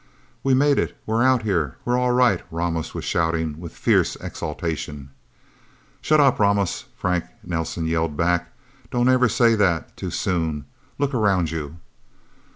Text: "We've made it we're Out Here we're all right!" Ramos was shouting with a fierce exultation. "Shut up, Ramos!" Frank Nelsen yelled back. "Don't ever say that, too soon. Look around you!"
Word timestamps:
"We've 0.43 0.57
made 0.57 0.79
it 0.79 0.97
we're 1.05 1.21
Out 1.21 1.43
Here 1.43 1.77
we're 1.85 1.95
all 1.95 2.11
right!" 2.11 2.41
Ramos 2.49 2.95
was 2.95 3.05
shouting 3.05 3.59
with 3.59 3.73
a 3.73 3.75
fierce 3.75 4.15
exultation. 4.15 5.11
"Shut 6.01 6.19
up, 6.19 6.39
Ramos!" 6.39 6.85
Frank 6.97 7.25
Nelsen 7.43 7.85
yelled 7.85 8.17
back. 8.17 8.51
"Don't 8.89 9.09
ever 9.09 9.29
say 9.29 9.53
that, 9.53 9.95
too 9.95 10.09
soon. 10.09 10.65
Look 10.97 11.13
around 11.13 11.51
you!" 11.51 11.77